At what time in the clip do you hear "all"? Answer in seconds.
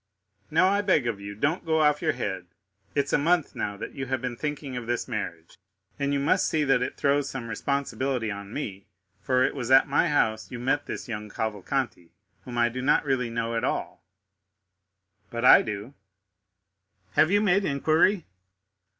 13.63-14.03